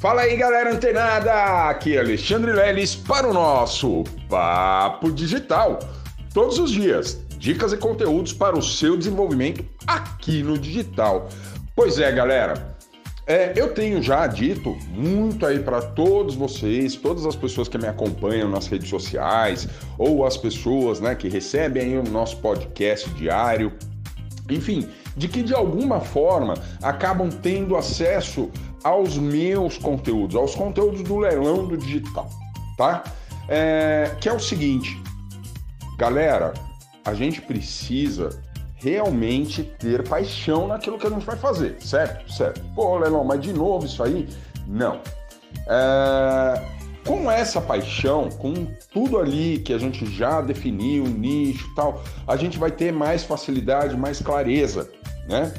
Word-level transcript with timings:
Fala 0.00 0.22
aí, 0.22 0.34
galera 0.34 0.72
antenada! 0.72 1.68
Aqui 1.68 1.94
é 1.94 2.00
Alexandre 2.00 2.52
Leles 2.52 2.96
para 2.96 3.28
o 3.28 3.34
nosso 3.34 4.02
Papo 4.30 5.12
Digital. 5.12 5.78
Todos 6.32 6.58
os 6.58 6.70
dias, 6.70 7.22
dicas 7.36 7.74
e 7.74 7.76
conteúdos 7.76 8.32
para 8.32 8.56
o 8.56 8.62
seu 8.62 8.96
desenvolvimento 8.96 9.62
aqui 9.86 10.42
no 10.42 10.56
digital. 10.56 11.28
Pois 11.76 11.98
é, 11.98 12.10
galera. 12.10 12.74
É, 13.26 13.52
eu 13.54 13.74
tenho 13.74 14.02
já 14.02 14.26
dito 14.26 14.74
muito 14.88 15.44
aí 15.44 15.58
para 15.58 15.82
todos 15.82 16.34
vocês, 16.34 16.96
todas 16.96 17.26
as 17.26 17.36
pessoas 17.36 17.68
que 17.68 17.76
me 17.76 17.86
acompanham 17.86 18.48
nas 18.48 18.68
redes 18.68 18.88
sociais 18.88 19.68
ou 19.98 20.24
as 20.24 20.34
pessoas 20.34 20.98
né, 20.98 21.14
que 21.14 21.28
recebem 21.28 21.98
o 21.98 22.02
nosso 22.02 22.38
podcast 22.38 23.06
diário, 23.10 23.70
enfim, 24.48 24.88
de 25.14 25.28
que 25.28 25.42
de 25.42 25.54
alguma 25.54 26.00
forma 26.00 26.54
acabam 26.82 27.28
tendo 27.28 27.76
acesso 27.76 28.50
aos 28.82 29.16
meus 29.16 29.76
conteúdos, 29.78 30.36
aos 30.36 30.54
conteúdos 30.54 31.02
do 31.02 31.18
leilão 31.18 31.66
do 31.66 31.76
digital, 31.76 32.28
tá? 32.76 33.04
É, 33.48 34.14
que 34.20 34.28
é 34.28 34.32
o 34.32 34.40
seguinte, 34.40 35.00
galera, 35.98 36.54
a 37.04 37.14
gente 37.14 37.42
precisa 37.42 38.40
realmente 38.76 39.62
ter 39.62 40.08
paixão 40.08 40.66
naquilo 40.66 40.98
que 40.98 41.06
a 41.06 41.10
gente 41.10 41.24
vai 41.26 41.36
fazer, 41.36 41.76
certo? 41.80 42.32
Certo. 42.32 42.60
Pô, 42.74 42.96
leilão, 42.96 43.24
mas 43.24 43.40
de 43.40 43.52
novo 43.52 43.84
isso 43.84 44.02
aí? 44.02 44.28
Não. 44.66 45.00
É, 45.66 46.62
com 47.06 47.30
essa 47.30 47.60
paixão, 47.60 48.28
com 48.28 48.66
tudo 48.92 49.18
ali 49.18 49.58
que 49.58 49.72
a 49.72 49.78
gente 49.78 50.06
já 50.06 50.40
definiu, 50.40 51.04
nicho 51.04 51.68
tal, 51.74 52.02
a 52.26 52.36
gente 52.36 52.58
vai 52.58 52.70
ter 52.70 52.92
mais 52.92 53.24
facilidade, 53.24 53.96
mais 53.96 54.20
clareza, 54.20 54.90
né? 55.28 55.52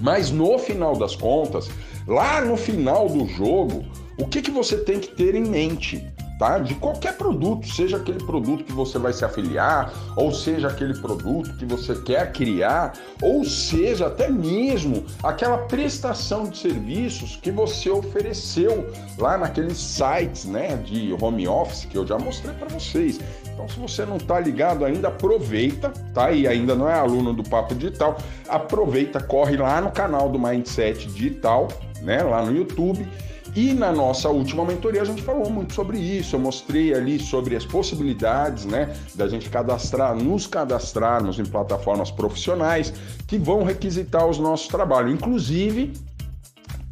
Mas 0.00 0.30
no 0.30 0.58
final 0.58 0.96
das 0.96 1.14
contas, 1.14 1.70
Lá 2.06 2.40
no 2.42 2.56
final 2.56 3.08
do 3.08 3.26
jogo, 3.26 3.84
o 4.18 4.26
que, 4.26 4.42
que 4.42 4.50
você 4.50 4.76
tem 4.76 5.00
que 5.00 5.08
ter 5.08 5.34
em 5.34 5.44
mente? 5.44 6.04
Tá? 6.38 6.58
De 6.58 6.74
qualquer 6.74 7.16
produto, 7.16 7.66
seja 7.68 7.96
aquele 7.96 8.18
produto 8.24 8.64
que 8.64 8.72
você 8.72 8.98
vai 8.98 9.12
se 9.12 9.24
afiliar, 9.24 9.92
ou 10.16 10.32
seja 10.32 10.68
aquele 10.68 10.98
produto 10.98 11.56
que 11.56 11.64
você 11.64 11.94
quer 12.02 12.32
criar, 12.32 12.92
ou 13.22 13.44
seja 13.44 14.08
até 14.08 14.28
mesmo 14.28 15.04
aquela 15.22 15.58
prestação 15.58 16.44
de 16.44 16.58
serviços 16.58 17.36
que 17.36 17.52
você 17.52 17.88
ofereceu 17.88 18.92
lá 19.16 19.38
naqueles 19.38 19.78
sites, 19.78 20.44
né, 20.44 20.76
de 20.76 21.16
home 21.20 21.46
office 21.46 21.84
que 21.84 21.96
eu 21.96 22.06
já 22.06 22.18
mostrei 22.18 22.54
para 22.54 22.68
vocês. 22.68 23.20
Então, 23.54 23.68
se 23.68 23.78
você 23.78 24.04
não 24.04 24.16
está 24.16 24.38
ligado 24.40 24.84
ainda, 24.84 25.08
aproveita, 25.08 25.90
tá? 26.12 26.32
E 26.32 26.46
ainda 26.46 26.74
não 26.74 26.88
é 26.88 26.94
aluno 26.94 27.32
do 27.32 27.42
Papo 27.44 27.74
Digital, 27.74 28.18
aproveita, 28.48 29.20
corre 29.20 29.56
lá 29.56 29.80
no 29.80 29.92
canal 29.92 30.28
do 30.28 30.38
Mindset 30.38 31.06
Digital, 31.06 31.68
né, 32.02 32.22
lá 32.22 32.44
no 32.44 32.54
YouTube. 32.54 33.08
E 33.56 33.72
na 33.72 33.92
nossa 33.92 34.28
última 34.28 34.64
mentoria 34.64 35.02
a 35.02 35.04
gente 35.04 35.22
falou 35.22 35.48
muito 35.48 35.72
sobre 35.74 35.96
isso. 35.96 36.34
Eu 36.34 36.40
mostrei 36.40 36.92
ali 36.92 37.20
sobre 37.20 37.54
as 37.54 37.64
possibilidades, 37.64 38.64
né, 38.64 38.92
da 39.14 39.28
gente 39.28 39.48
cadastrar, 39.48 40.16
nos 40.16 40.48
cadastrarmos 40.48 41.38
em 41.38 41.44
plataformas 41.44 42.10
profissionais 42.10 42.92
que 43.28 43.38
vão 43.38 43.62
requisitar 43.62 44.26
os 44.26 44.38
nossos 44.40 44.66
trabalhos. 44.66 45.12
Inclusive, 45.12 45.92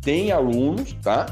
tem 0.01 0.31
alunos, 0.31 0.93
tá? 1.03 1.27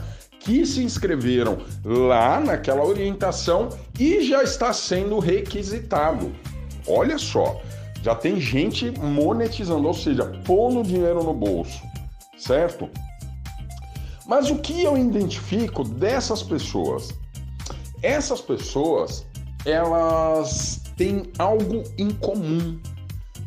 Que 0.50 0.66
se 0.66 0.82
inscreveram 0.82 1.58
lá 1.84 2.40
naquela 2.40 2.84
orientação 2.84 3.68
e 3.96 4.20
já 4.24 4.42
está 4.42 4.72
sendo 4.72 5.20
requisitado. 5.20 6.34
Olha 6.88 7.18
só, 7.18 7.62
já 8.02 8.16
tem 8.16 8.40
gente 8.40 8.90
monetizando, 8.98 9.86
ou 9.86 9.94
seja, 9.94 10.24
pondo 10.44 10.82
dinheiro 10.82 11.22
no 11.22 11.32
bolso, 11.32 11.80
certo? 12.36 12.90
Mas 14.26 14.50
o 14.50 14.56
que 14.56 14.82
eu 14.82 14.98
identifico 14.98 15.84
dessas 15.84 16.42
pessoas? 16.42 17.10
Essas 18.02 18.40
pessoas, 18.40 19.24
elas 19.64 20.80
têm 20.96 21.30
algo 21.38 21.84
em 21.96 22.10
comum 22.10 22.76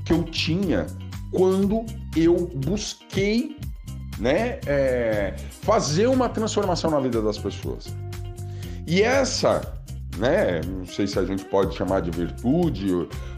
que 0.05 0.13
eu 0.13 0.23
tinha 0.23 0.87
quando 1.33 1.85
eu 2.15 2.49
busquei 2.63 3.57
né, 4.23 4.57
é, 4.65 5.33
fazer 5.63 6.07
uma 6.07 6.29
transformação 6.29 6.89
na 6.89 6.99
vida 7.01 7.21
das 7.21 7.37
pessoas. 7.37 7.93
E 8.87 9.01
essa, 9.01 9.61
né, 10.17 10.61
não 10.65 10.85
sei 10.85 11.07
se 11.07 11.19
a 11.19 11.25
gente 11.25 11.43
pode 11.43 11.75
chamar 11.75 12.01
de 12.01 12.09
virtude 12.09 12.87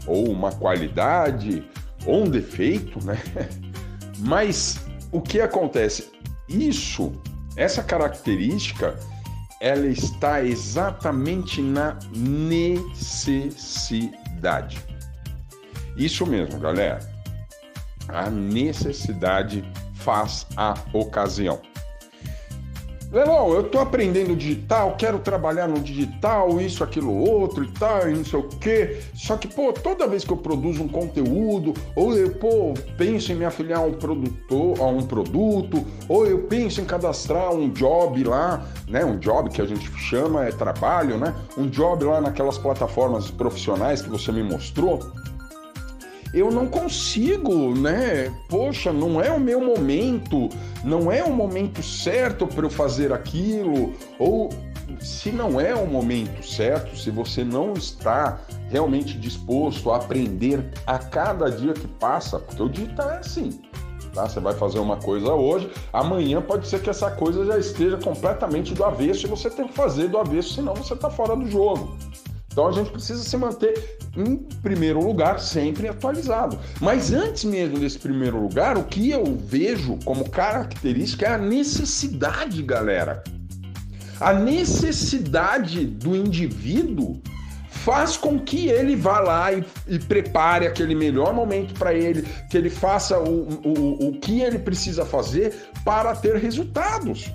ou 0.06 0.30
uma 0.30 0.52
qualidade 0.52 1.68
ou 2.06 2.22
um 2.22 2.30
defeito, 2.30 3.04
né? 3.04 3.20
Mas 4.20 4.78
o 5.10 5.20
que 5.20 5.40
acontece? 5.40 6.08
Isso 6.48 7.12
essa 7.56 7.82
característica 7.82 8.94
ela 9.60 9.86
está 9.86 10.44
exatamente 10.44 11.60
na 11.60 11.98
necessidade. 12.14 13.58
Isso 15.96 16.24
mesmo, 16.26 16.60
galera. 16.60 17.00
A 18.06 18.30
necessidade 18.30 19.64
faz 20.06 20.46
a 20.56 20.76
ocasião. 20.92 21.58
Leilão, 23.10 23.52
eu 23.52 23.64
tô 23.64 23.78
aprendendo 23.78 24.36
digital, 24.36 24.96
quero 24.96 25.18
trabalhar 25.20 25.68
no 25.68 25.80
digital, 25.80 26.60
isso, 26.60 26.82
aquilo, 26.82 27.12
outro 27.12 27.64
e 27.64 27.68
tal, 27.72 28.08
e 28.08 28.14
não 28.14 28.24
sei 28.24 28.38
o 28.38 28.42
quê. 28.42 29.00
Só 29.14 29.36
que, 29.36 29.48
pô, 29.48 29.72
toda 29.72 30.08
vez 30.08 30.24
que 30.24 30.32
eu 30.32 30.36
produzo 30.36 30.82
um 30.82 30.88
conteúdo, 30.88 31.72
ou 31.94 32.16
eu, 32.16 32.30
pô, 32.32 32.74
penso 32.96 33.32
em 33.32 33.36
me 33.36 33.44
afiliar 33.44 33.80
a 33.80 33.84
um 33.84 33.94
produtor, 33.94 34.80
a 34.80 34.86
um 34.86 35.02
produto, 35.02 35.84
ou 36.08 36.26
eu 36.26 36.40
penso 36.42 36.80
em 36.80 36.84
cadastrar 36.84 37.52
um 37.52 37.68
job 37.70 38.22
lá, 38.24 38.64
né? 38.88 39.04
Um 39.04 39.18
job 39.18 39.50
que 39.50 39.62
a 39.62 39.66
gente 39.66 39.88
chama 39.98 40.44
é 40.44 40.50
trabalho, 40.50 41.16
né? 41.16 41.34
Um 41.56 41.68
job 41.68 42.04
lá 42.04 42.20
naquelas 42.20 42.58
plataformas 42.58 43.30
profissionais 43.30 44.02
que 44.02 44.08
você 44.08 44.32
me 44.32 44.42
mostrou 44.42 45.00
eu 46.32 46.50
não 46.50 46.66
consigo, 46.66 47.74
né? 47.74 48.32
Poxa, 48.48 48.92
não 48.92 49.20
é 49.20 49.30
o 49.30 49.40
meu 49.40 49.60
momento, 49.60 50.48
não 50.84 51.10
é 51.10 51.22
o 51.22 51.32
momento 51.32 51.82
certo 51.82 52.46
para 52.46 52.66
eu 52.66 52.70
fazer 52.70 53.12
aquilo, 53.12 53.94
ou 54.18 54.50
se 55.00 55.30
não 55.30 55.60
é 55.60 55.74
o 55.74 55.86
momento 55.86 56.44
certo, 56.46 56.96
se 56.96 57.10
você 57.10 57.44
não 57.44 57.72
está 57.72 58.40
realmente 58.70 59.18
disposto 59.18 59.90
a 59.90 59.96
aprender 59.96 60.64
a 60.86 60.98
cada 60.98 61.50
dia 61.50 61.72
que 61.72 61.86
passa, 61.86 62.38
porque 62.38 62.62
o 62.62 62.68
digital 62.68 63.10
é 63.10 63.18
assim. 63.18 63.60
Tá? 64.16 64.26
Você 64.26 64.40
vai 64.40 64.54
fazer 64.54 64.78
uma 64.78 64.96
coisa 64.96 65.32
hoje, 65.34 65.70
amanhã 65.92 66.40
pode 66.40 66.66
ser 66.66 66.80
que 66.80 66.88
essa 66.88 67.10
coisa 67.10 67.44
já 67.44 67.58
esteja 67.58 67.98
completamente 67.98 68.72
do 68.72 68.82
avesso 68.82 69.26
e 69.26 69.28
você 69.28 69.50
tem 69.50 69.68
que 69.68 69.74
fazer 69.74 70.08
do 70.08 70.18
avesso, 70.18 70.54
senão 70.54 70.74
você 70.74 70.94
está 70.94 71.10
fora 71.10 71.36
do 71.36 71.46
jogo. 71.46 71.94
Então 72.56 72.68
a 72.68 72.72
gente 72.72 72.88
precisa 72.88 73.22
se 73.22 73.36
manter 73.36 73.98
em 74.16 74.34
primeiro 74.62 74.98
lugar 74.98 75.38
sempre 75.40 75.88
atualizado. 75.88 76.58
Mas 76.80 77.12
antes 77.12 77.44
mesmo 77.44 77.78
desse 77.78 77.98
primeiro 77.98 78.40
lugar, 78.40 78.78
o 78.78 78.84
que 78.84 79.10
eu 79.10 79.36
vejo 79.36 79.98
como 80.06 80.30
característica 80.30 81.26
é 81.26 81.34
a 81.34 81.36
necessidade, 81.36 82.62
galera. 82.62 83.22
A 84.18 84.32
necessidade 84.32 85.84
do 85.84 86.16
indivíduo 86.16 87.20
faz 87.68 88.16
com 88.16 88.40
que 88.40 88.68
ele 88.68 88.96
vá 88.96 89.20
lá 89.20 89.52
e, 89.52 89.62
e 89.86 89.98
prepare 89.98 90.66
aquele 90.66 90.94
melhor 90.94 91.34
momento 91.34 91.74
para 91.74 91.92
ele, 91.92 92.26
que 92.50 92.56
ele 92.56 92.70
faça 92.70 93.18
o, 93.18 93.48
o, 93.62 94.08
o 94.08 94.12
que 94.18 94.40
ele 94.40 94.58
precisa 94.58 95.04
fazer 95.04 95.54
para 95.84 96.16
ter 96.16 96.36
resultados. 96.36 97.30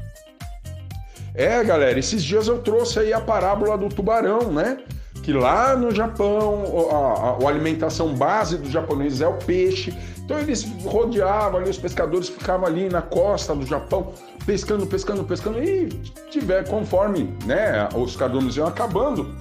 É, 1.36 1.64
galera, 1.64 2.00
esses 2.00 2.24
dias 2.24 2.48
eu 2.48 2.58
trouxe 2.58 2.98
aí 2.98 3.14
a 3.14 3.22
parábola 3.22 3.78
do 3.78 3.88
tubarão, 3.88 4.52
né? 4.52 4.80
Que 5.24 5.32
lá 5.32 5.76
no 5.76 5.92
Japão 5.92 6.64
a, 6.92 6.96
a, 6.96 7.46
a, 7.46 7.50
alimentação 7.50 8.14
base 8.14 8.58
dos 8.58 8.70
japoneses 8.70 9.22
é 9.22 9.28
o 9.28 9.34
peixe. 9.34 9.94
Então 10.24 10.40
eles 10.40 10.64
rodeavam 10.84 11.59
ali, 11.59 11.70
os 11.70 11.78
pescadores 11.78 12.30
ficavam 12.30 12.66
ali 12.66 12.90
na 12.90 13.02
costa 13.02 13.54
do 13.54 13.66
Japão, 13.66 14.14
pescando, 14.46 14.88
pescando, 14.88 15.24
pescando, 15.24 15.62
e 15.62 15.90
tiver 16.30 16.68
conforme 16.68 17.35
né, 17.46 17.88
os 17.96 18.16
cardumes 18.16 18.56
iam 18.56 18.68
acabando, 18.68 19.35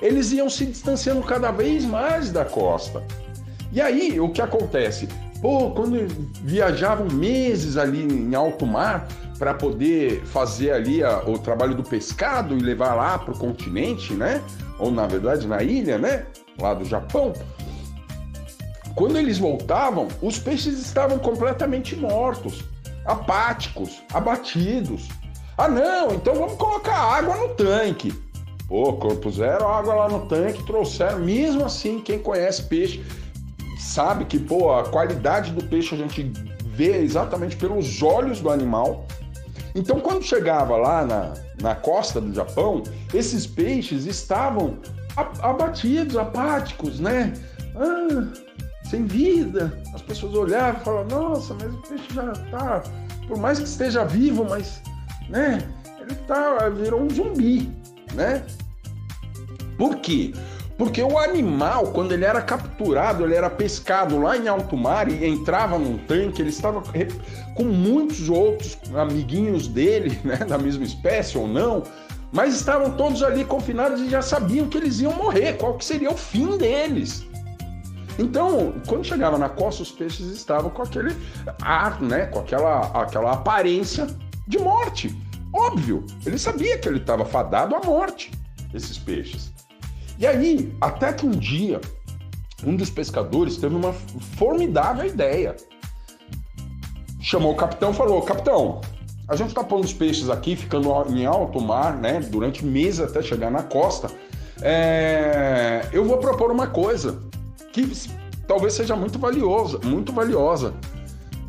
eles 0.00 0.32
iam 0.32 0.48
se 0.48 0.64
distanciando 0.64 1.22
cada 1.22 1.50
vez 1.50 1.84
mais 1.84 2.30
da 2.30 2.44
costa. 2.44 3.04
E 3.72 3.80
aí 3.80 4.18
o 4.18 4.30
que 4.30 4.40
acontece? 4.40 5.08
Pô, 5.40 5.70
quando 5.70 6.06
viajavam 6.42 7.08
meses 7.08 7.76
ali 7.76 8.02
em 8.02 8.34
alto 8.34 8.66
mar 8.66 9.06
para 9.38 9.54
poder 9.54 10.22
fazer 10.26 10.70
ali 10.70 11.02
a, 11.02 11.22
o 11.26 11.38
trabalho 11.38 11.74
do 11.74 11.82
pescado 11.82 12.56
e 12.56 12.60
levar 12.60 12.94
lá 12.94 13.18
para 13.18 13.32
o 13.32 13.38
continente, 13.38 14.12
né? 14.12 14.42
Ou 14.80 14.90
na 14.90 15.06
verdade 15.06 15.46
na 15.46 15.62
ilha, 15.62 15.98
né? 15.98 16.26
Lá 16.58 16.74
do 16.74 16.84
Japão. 16.84 17.32
Quando 18.94 19.18
eles 19.18 19.38
voltavam, 19.38 20.08
os 20.20 20.38
peixes 20.38 20.78
estavam 20.78 21.18
completamente 21.18 21.94
mortos, 21.94 22.64
apáticos, 23.04 24.02
abatidos. 24.12 25.08
Ah, 25.56 25.68
não, 25.68 26.14
então 26.14 26.34
vamos 26.34 26.54
colocar 26.54 26.96
água 26.96 27.36
no 27.36 27.54
tanque. 27.54 28.12
Pô, 28.66 28.92
puseram 29.16 29.68
água 29.68 29.94
lá 29.94 30.08
no 30.08 30.26
tanque, 30.26 30.64
trouxeram. 30.64 31.18
Mesmo 31.18 31.64
assim, 31.64 32.00
quem 32.00 32.18
conhece 32.18 32.62
peixe 32.64 33.04
sabe 33.78 34.24
que, 34.24 34.38
pô, 34.38 34.72
a 34.72 34.84
qualidade 34.84 35.52
do 35.52 35.64
peixe 35.64 35.94
a 35.94 35.98
gente 35.98 36.32
vê 36.66 36.98
exatamente 36.98 37.56
pelos 37.56 38.02
olhos 38.02 38.40
do 38.40 38.48
animal. 38.48 39.06
Então, 39.74 40.00
quando 40.00 40.22
chegava 40.22 40.76
lá 40.76 41.06
na, 41.06 41.34
na 41.60 41.74
costa 41.74 42.20
do 42.20 42.32
Japão, 42.34 42.82
esses 43.14 43.46
peixes 43.46 44.06
estavam 44.06 44.78
abatidos, 45.40 46.16
apáticos, 46.16 47.00
né? 47.00 47.32
Ah, 47.76 48.26
sem 48.88 49.04
vida. 49.06 49.80
As 49.94 50.02
pessoas 50.02 50.34
olhavam 50.34 50.80
e 50.80 50.84
falavam: 50.84 51.20
Nossa, 51.20 51.54
mas 51.54 51.72
o 51.72 51.82
peixe 51.82 52.14
já 52.14 52.32
está, 52.32 52.82
por 53.28 53.38
mais 53.38 53.58
que 53.58 53.64
esteja 53.64 54.04
vivo, 54.04 54.44
mas, 54.48 54.82
né? 55.28 55.58
Ele 56.00 56.14
tá, 56.26 56.68
virou 56.70 57.02
um 57.02 57.10
zumbi, 57.10 57.70
né? 58.14 58.44
Por 59.78 59.96
quê? 59.96 60.32
Porque 60.80 61.02
o 61.02 61.18
animal, 61.18 61.88
quando 61.88 62.12
ele 62.12 62.24
era 62.24 62.40
capturado, 62.40 63.22
ele 63.22 63.34
era 63.34 63.50
pescado 63.50 64.18
lá 64.18 64.34
em 64.34 64.48
alto 64.48 64.78
mar 64.78 65.10
e 65.10 65.26
entrava 65.26 65.78
num 65.78 65.98
tanque, 65.98 66.40
ele 66.40 66.48
estava 66.48 66.82
com 67.54 67.64
muitos 67.64 68.30
outros 68.30 68.78
amiguinhos 68.94 69.68
dele, 69.68 70.18
né, 70.24 70.36
da 70.36 70.56
mesma 70.56 70.82
espécie 70.82 71.36
ou 71.36 71.46
não, 71.46 71.82
mas 72.32 72.54
estavam 72.54 72.92
todos 72.92 73.22
ali 73.22 73.44
confinados 73.44 74.00
e 74.00 74.08
já 74.08 74.22
sabiam 74.22 74.68
que 74.68 74.78
eles 74.78 75.00
iam 75.00 75.12
morrer, 75.12 75.58
qual 75.58 75.76
que 75.76 75.84
seria 75.84 76.10
o 76.10 76.16
fim 76.16 76.56
deles. 76.56 77.26
Então, 78.18 78.72
quando 78.86 79.04
chegava 79.04 79.36
na 79.36 79.50
costa, 79.50 79.82
os 79.82 79.92
peixes 79.92 80.28
estavam 80.28 80.70
com 80.70 80.80
aquele 80.80 81.14
ar, 81.60 82.00
né, 82.00 82.24
com 82.24 82.38
aquela, 82.38 82.86
aquela 83.02 83.32
aparência 83.32 84.06
de 84.48 84.58
morte. 84.58 85.14
Óbvio, 85.52 86.06
ele 86.24 86.38
sabia 86.38 86.78
que 86.78 86.88
ele 86.88 87.00
estava 87.00 87.26
fadado 87.26 87.76
à 87.76 87.80
morte, 87.80 88.30
esses 88.72 88.96
peixes. 88.96 89.52
E 90.20 90.26
aí, 90.26 90.70
até 90.78 91.14
que 91.14 91.24
um 91.24 91.30
dia, 91.30 91.80
um 92.62 92.76
dos 92.76 92.90
pescadores 92.90 93.56
teve 93.56 93.74
uma 93.74 93.94
formidável 94.36 95.06
ideia. 95.06 95.56
Chamou 97.18 97.52
o 97.52 97.56
capitão 97.56 97.90
e 97.90 97.94
falou: 97.94 98.20
Capitão, 98.20 98.82
a 99.26 99.34
gente 99.34 99.48
está 99.48 99.64
pondo 99.64 99.84
os 99.84 99.94
peixes 99.94 100.28
aqui, 100.28 100.56
ficando 100.56 100.90
em 101.08 101.24
alto 101.24 101.58
mar, 101.58 101.96
né, 101.96 102.20
durante 102.20 102.62
meses 102.62 103.00
até 103.00 103.22
chegar 103.22 103.50
na 103.50 103.62
costa. 103.62 104.10
É... 104.60 105.88
Eu 105.90 106.04
vou 106.04 106.18
propor 106.18 106.50
uma 106.50 106.66
coisa 106.66 107.18
que 107.72 107.90
talvez 108.46 108.74
seja 108.74 108.94
muito 108.94 109.18
valiosa, 109.18 109.80
muito 109.82 110.12
valiosa. 110.12 110.74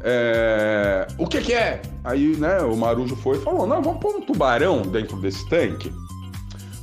É... 0.02 1.08
O 1.18 1.28
que, 1.28 1.42
que, 1.42 1.54
é? 1.54 1.82
Aí, 2.06 2.38
né, 2.38 2.60
o 2.60 2.78
Marujo 2.78 3.18
foi 3.18 3.38
e 3.38 3.42
falou: 3.42 3.68
Não, 3.68 3.82
vamos 3.82 4.00
pôr 4.00 4.16
um 4.16 4.22
tubarão 4.22 4.82
dentro 4.84 5.18
desse 5.18 5.46
tanque. 5.50 5.92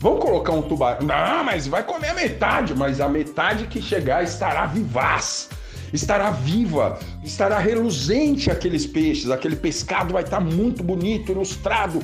Vamos 0.01 0.21
colocar 0.21 0.53
um 0.53 0.63
tubarão. 0.63 1.05
Não, 1.05 1.45
mas 1.45 1.67
vai 1.67 1.83
comer 1.83 2.11
a 2.11 2.15
metade, 2.15 2.75
mas 2.75 3.01
a 3.01 3.09
metade 3.09 3.67
que 3.67 3.83
chegar 3.83 4.23
estará 4.23 4.67
vivaz, 4.67 5.49
estará 5.93 6.31
viva, 6.31 6.99
estará 7.25 7.59
reluzente 7.59 8.49
aqueles 8.49 8.87
peixes, 8.87 9.29
aquele 9.29 9.57
pescado 9.57 10.13
vai 10.13 10.23
estar 10.23 10.39
muito 10.39 10.85
bonito, 10.85 11.33
ilustrado. 11.33 12.01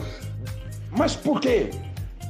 Mas 0.91 1.15
por 1.15 1.41
quê? 1.41 1.71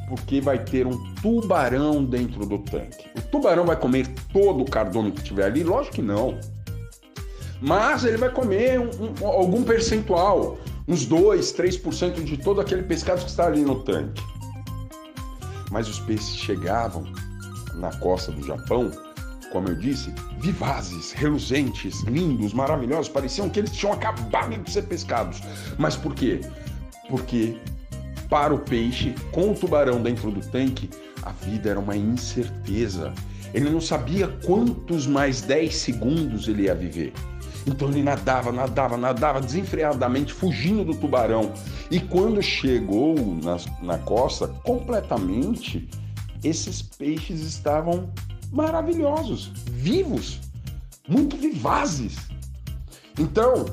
Porque 0.06 0.38
vai 0.38 0.58
ter 0.58 0.86
um 0.86 1.14
tubarão 1.22 2.04
dentro 2.04 2.44
do 2.44 2.58
tanque. 2.58 3.06
O 3.16 3.22
tubarão 3.22 3.64
vai 3.64 3.76
comer 3.76 4.06
todo 4.34 4.62
o 4.62 4.70
cardume 4.70 5.12
que 5.12 5.22
tiver 5.22 5.46
ali? 5.46 5.64
Lógico 5.64 5.96
que 5.96 6.02
não. 6.02 6.38
Mas 7.62 8.04
ele 8.04 8.18
vai 8.18 8.28
comer 8.28 8.78
um, 8.78 8.90
um, 9.22 9.26
algum 9.26 9.62
percentual, 9.62 10.58
uns 10.86 11.06
2, 11.06 11.54
3% 11.54 12.22
de 12.22 12.36
todo 12.36 12.60
aquele 12.60 12.82
pescado 12.82 13.22
que 13.22 13.30
está 13.30 13.46
ali 13.46 13.62
no 13.62 13.76
tanque 13.76 14.22
mas 15.74 15.88
os 15.88 15.98
peixes 15.98 16.36
chegavam 16.36 17.04
na 17.74 17.90
costa 17.96 18.30
do 18.30 18.46
Japão, 18.46 18.92
como 19.50 19.66
eu 19.66 19.74
disse, 19.74 20.14
vivazes, 20.38 21.10
reluzentes, 21.10 22.00
lindos, 22.04 22.52
maravilhosos, 22.52 23.08
pareciam 23.08 23.50
que 23.50 23.58
eles 23.58 23.72
tinham 23.72 23.92
acabado 23.92 24.56
de 24.62 24.70
ser 24.70 24.82
pescados. 24.82 25.42
Mas 25.76 25.96
por 25.96 26.14
quê? 26.14 26.42
Porque 27.08 27.58
para 28.30 28.54
o 28.54 28.58
peixe, 28.60 29.16
com 29.32 29.50
o 29.50 29.54
tubarão 29.54 30.00
dentro 30.00 30.30
do 30.30 30.40
tanque, 30.40 30.88
a 31.24 31.32
vida 31.32 31.70
era 31.70 31.80
uma 31.80 31.96
incerteza. 31.96 33.12
Ele 33.52 33.68
não 33.68 33.80
sabia 33.80 34.28
quantos 34.46 35.08
mais 35.08 35.42
10 35.42 35.74
segundos 35.74 36.46
ele 36.46 36.62
ia 36.62 36.74
viver. 36.76 37.12
Então 37.66 37.88
ele 37.88 38.02
nadava, 38.02 38.52
nadava, 38.52 38.96
nadava 38.96 39.40
desenfreadamente, 39.40 40.32
fugindo 40.32 40.84
do 40.84 40.94
tubarão. 40.94 41.52
E 41.90 41.98
quando 41.98 42.42
chegou 42.42 43.14
na, 43.42 43.56
na 43.82 43.98
costa, 43.98 44.48
completamente, 44.48 45.88
esses 46.42 46.82
peixes 46.82 47.40
estavam 47.40 48.10
maravilhosos, 48.52 49.50
vivos, 49.70 50.40
muito 51.08 51.36
vivazes. 51.36 52.16
Então, 53.18 53.64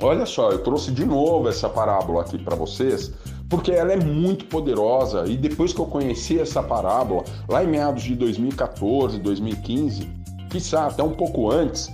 olha 0.00 0.26
só, 0.26 0.50
eu 0.50 0.62
trouxe 0.62 0.90
de 0.90 1.04
novo 1.04 1.48
essa 1.48 1.68
parábola 1.68 2.22
aqui 2.22 2.38
para 2.38 2.56
vocês, 2.56 3.12
porque 3.48 3.70
ela 3.70 3.92
é 3.92 3.96
muito 3.96 4.44
poderosa. 4.46 5.24
E 5.26 5.36
depois 5.36 5.72
que 5.72 5.80
eu 5.80 5.86
conheci 5.86 6.38
essa 6.38 6.62
parábola, 6.62 7.24
lá 7.48 7.62
em 7.62 7.68
meados 7.68 8.02
de 8.02 8.14
2014, 8.14 9.18
2015, 9.20 10.08
quiçá 10.50 10.86
até 10.86 11.02
um 11.02 11.12
pouco 11.12 11.50
antes, 11.50 11.90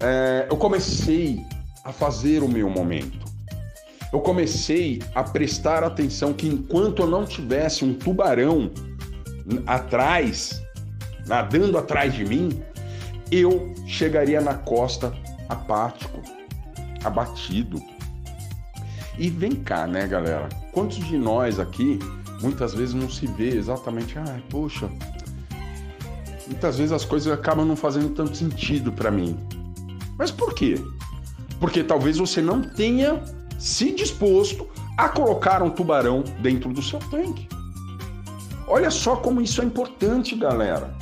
é, 0.00 0.46
eu 0.50 0.56
comecei 0.56 1.44
a 1.84 1.92
fazer 1.92 2.42
o 2.42 2.48
meu 2.48 2.68
momento. 2.68 3.26
Eu 4.12 4.20
comecei 4.20 5.02
a 5.14 5.22
prestar 5.22 5.84
atenção 5.84 6.32
que 6.32 6.46
enquanto 6.46 7.02
eu 7.02 7.06
não 7.06 7.26
tivesse 7.26 7.84
um 7.84 7.92
tubarão 7.92 8.70
atrás, 9.66 10.62
nadando 11.26 11.76
atrás 11.76 12.14
de 12.14 12.24
mim, 12.24 12.62
eu 13.30 13.74
chegaria 13.86 14.40
na 14.40 14.54
costa 14.54 15.12
apático, 15.48 16.20
abatido. 17.04 17.82
E 19.18 19.28
vem 19.28 19.52
cá, 19.52 19.86
né, 19.86 20.06
galera? 20.06 20.48
Quantos 20.72 20.98
de 20.98 21.18
nós 21.18 21.58
aqui 21.58 21.98
muitas 22.40 22.72
vezes 22.72 22.94
não 22.94 23.10
se 23.10 23.26
vê 23.26 23.56
exatamente, 23.56 24.18
ai, 24.18 24.42
poxa, 24.48 24.88
muitas 26.46 26.78
vezes 26.78 26.92
as 26.92 27.04
coisas 27.04 27.32
acabam 27.32 27.66
não 27.66 27.76
fazendo 27.76 28.10
tanto 28.10 28.36
sentido 28.36 28.92
para 28.92 29.10
mim. 29.10 29.36
Mas 30.18 30.30
por 30.30 30.52
quê? 30.52 30.74
Porque 31.60 31.82
talvez 31.84 32.18
você 32.18 32.42
não 32.42 32.60
tenha 32.60 33.22
se 33.58 33.92
disposto 33.92 34.68
a 34.96 35.08
colocar 35.08 35.62
um 35.62 35.70
tubarão 35.70 36.24
dentro 36.40 36.72
do 36.72 36.82
seu 36.82 36.98
tanque. 36.98 37.48
Olha 38.66 38.90
só 38.90 39.16
como 39.16 39.40
isso 39.40 39.62
é 39.62 39.64
importante, 39.64 40.34
galera. 40.34 40.92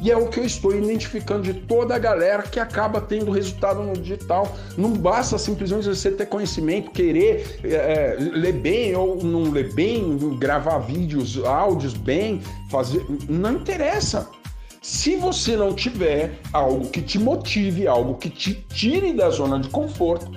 E 0.00 0.10
é 0.10 0.16
o 0.16 0.28
que 0.28 0.40
eu 0.40 0.44
estou 0.44 0.74
identificando 0.74 1.42
de 1.42 1.54
toda 1.54 1.94
a 1.94 1.98
galera 1.98 2.42
que 2.42 2.58
acaba 2.58 3.00
tendo 3.00 3.30
resultado 3.30 3.84
no 3.84 3.92
digital. 3.92 4.52
Não 4.76 4.90
basta 4.92 5.38
simplesmente 5.38 5.86
você 5.86 6.10
ter 6.10 6.26
conhecimento, 6.26 6.90
querer 6.90 7.60
é, 7.62 8.16
ler 8.18 8.54
bem 8.54 8.96
ou 8.96 9.22
não 9.22 9.50
ler 9.52 9.72
bem, 9.74 10.18
gravar 10.38 10.78
vídeos, 10.78 11.38
áudios 11.44 11.94
bem, 11.94 12.40
fazer. 12.68 13.06
Não 13.28 13.52
interessa. 13.52 14.28
Se 14.82 15.16
você 15.16 15.56
não 15.56 15.72
tiver 15.72 16.40
algo 16.52 16.90
que 16.90 17.00
te 17.00 17.16
motive, 17.16 17.86
algo 17.86 18.16
que 18.16 18.28
te 18.28 18.54
tire 18.54 19.12
da 19.12 19.30
zona 19.30 19.60
de 19.60 19.68
conforto, 19.68 20.32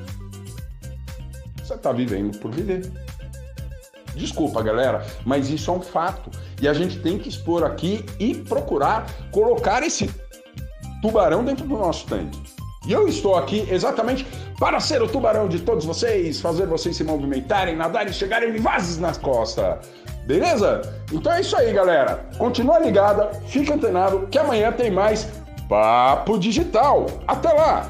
você 1.64 1.74
está 1.74 1.92
vivendo 1.92 2.38
por 2.38 2.52
viver. 2.52 2.92
Desculpa, 4.14 4.62
galera, 4.62 5.04
mas 5.26 5.50
isso 5.50 5.72
é 5.72 5.74
um 5.74 5.82
fato. 5.82 6.30
E 6.62 6.68
a 6.68 6.74
gente 6.74 7.00
tem 7.00 7.18
que 7.18 7.28
expor 7.28 7.64
aqui 7.64 8.06
e 8.20 8.36
procurar 8.36 9.12
colocar 9.32 9.82
esse 9.82 10.10
tubarão 11.02 11.44
dentro 11.44 11.66
do 11.68 11.76
nosso 11.76 12.06
tanque. 12.06 12.40
E 12.88 12.94
eu 12.94 13.08
estou 13.08 13.36
aqui 13.36 13.68
exatamente 13.68 14.28
para 14.60 14.80
ser 14.80 15.02
o 15.02 15.08
tubarão 15.08 15.50
de 15.50 15.60
todos 15.60 15.86
vocês, 15.86 16.40
fazer 16.40 16.68
vocês 16.68 16.96
se 16.96 17.04
movimentarem, 17.04 17.76
nadarem, 17.76 18.14
chegarem 18.14 18.52
vivazes 18.52 19.00
nas 19.00 19.18
costas. 19.18 19.80
Beleza? 20.26 20.82
Então 21.12 21.32
é 21.32 21.42
isso 21.42 21.56
aí, 21.56 21.72
galera. 21.72 22.26
Continua 22.38 22.80
ligada, 22.80 23.30
fica 23.48 23.76
antenado 23.76 24.28
que 24.32 24.38
amanhã 24.40 24.72
tem 24.72 24.90
mais 24.90 25.28
Papo 25.70 26.38
Digital. 26.38 27.06
Até 27.28 27.52
lá! 27.52 27.84